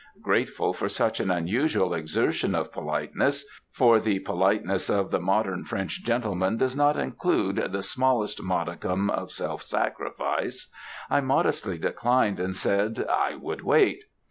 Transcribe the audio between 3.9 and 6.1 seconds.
the politeness of the modern French